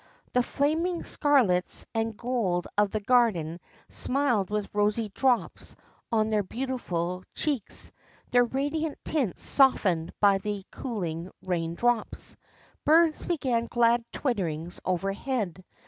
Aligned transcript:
The 0.33 0.41
flaming 0.41 1.03
scarlets 1.03 1.85
and 1.93 2.17
gold 2.17 2.65
of 2.75 2.89
the 2.89 2.99
garden 3.01 3.59
smiled 3.87 4.49
with 4.49 4.67
rosy 4.73 5.09
drops 5.09 5.75
on 6.11 6.31
their 6.31 6.41
beautiful 6.41 7.23
cheeks, 7.35 7.91
their 8.31 8.45
radiant 8.45 8.97
tints 9.05 9.43
softened 9.43 10.11
by 10.19 10.39
the 10.39 10.65
cooling 10.71 11.29
rain 11.43 11.75
drops. 11.75 12.35
Birds 12.83 13.27
began 13.27 13.67
glad 13.67 14.03
twitterings 14.11 14.79
overhead. 14.83 15.63